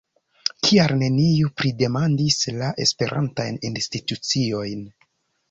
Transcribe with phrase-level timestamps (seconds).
[0.67, 4.85] Kial neniu pridemandis la esperantajn instituciojn?